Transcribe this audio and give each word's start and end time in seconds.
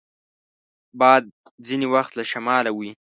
باد 0.99 1.23
ځینې 1.67 1.87
وخت 1.93 2.11
له 2.15 2.23
شماله 2.31 2.71
وي 2.77 2.91